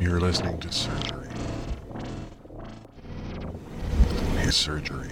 You're 0.00 0.18
listening 0.18 0.58
to 0.60 0.72
Surgery. 0.72 1.28
His 4.38 4.56
surgery. 4.56 5.10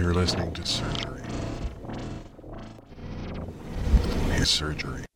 You're 0.00 0.14
listening 0.14 0.50
to 0.54 0.64
surgery. 0.64 1.20
His 4.32 4.48
surgery. 4.48 5.09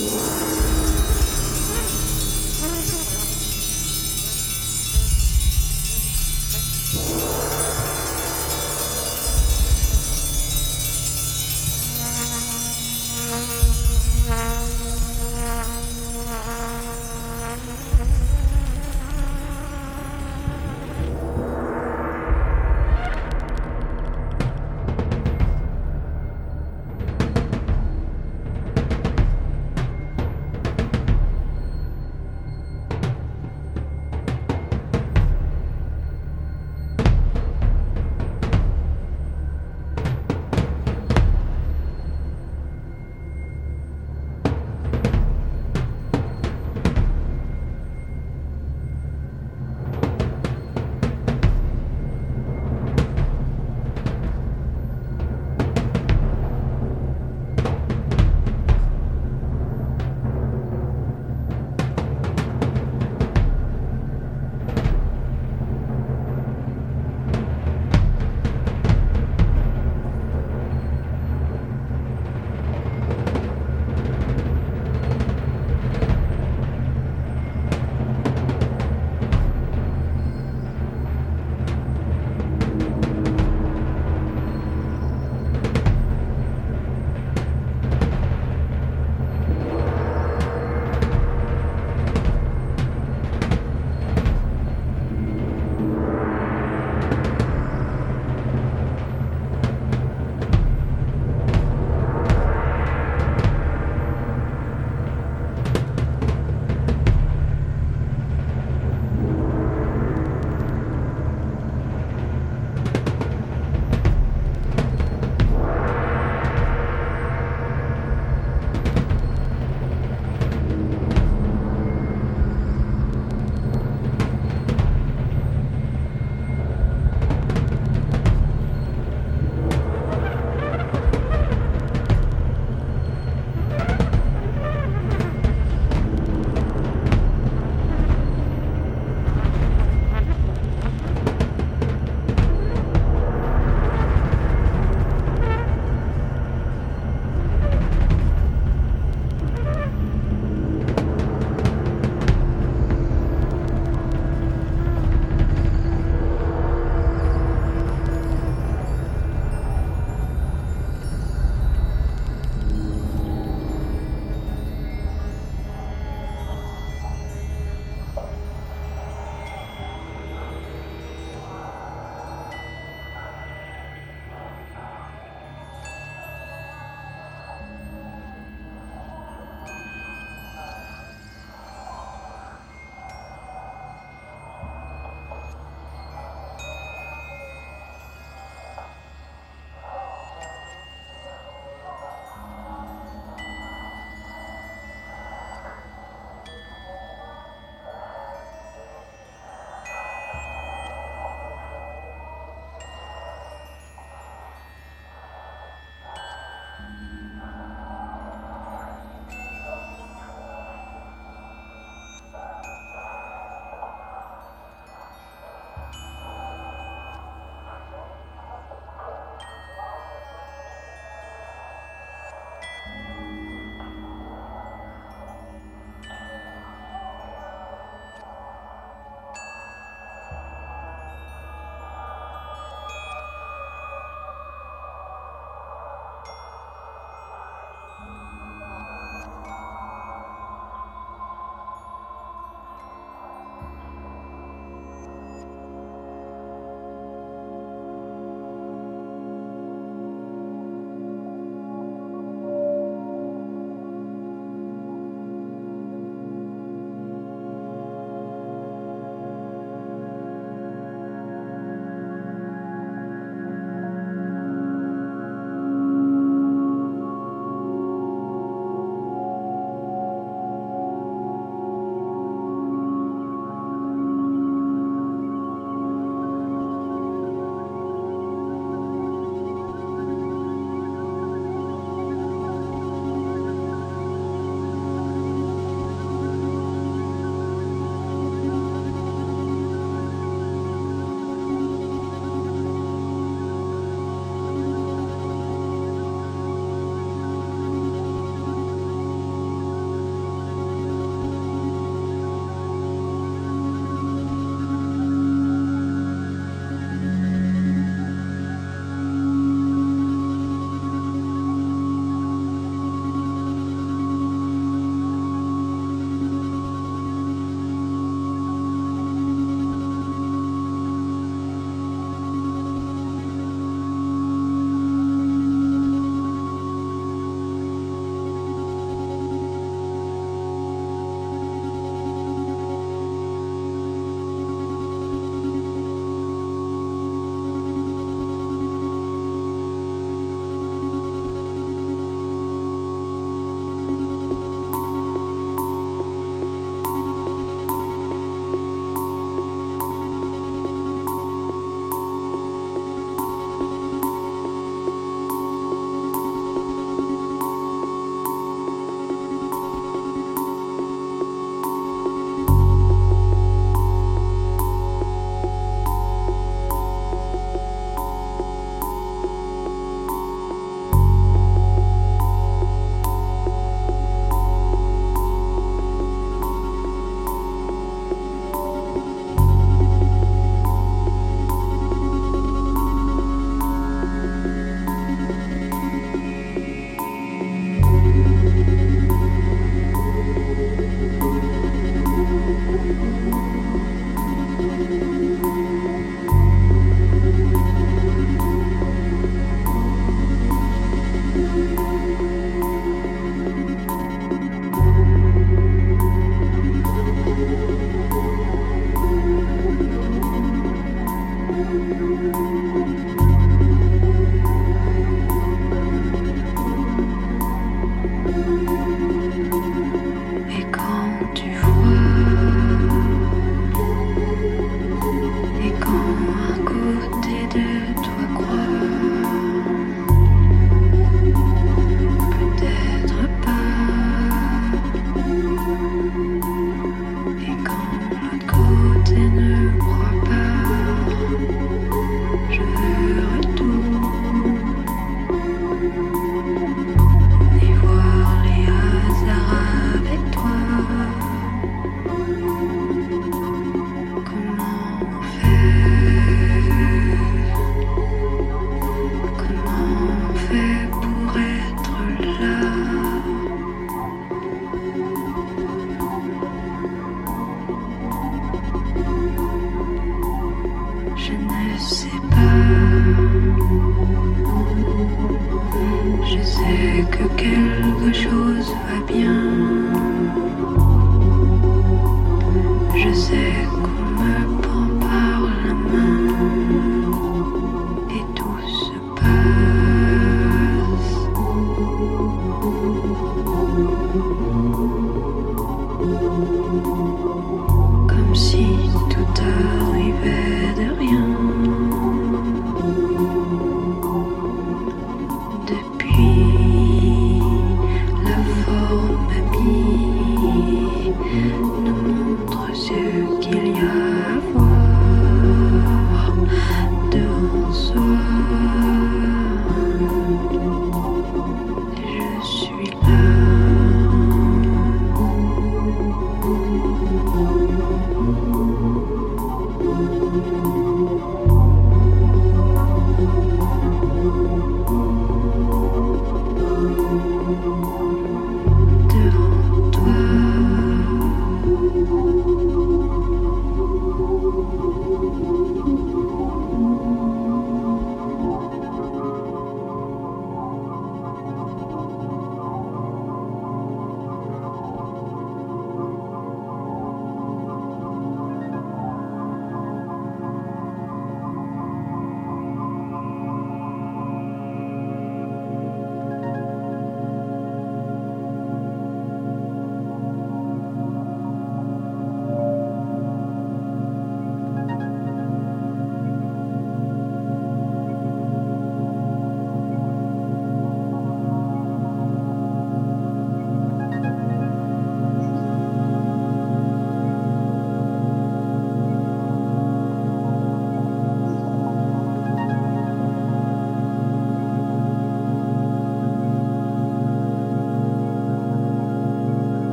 Thank. 0.00 0.49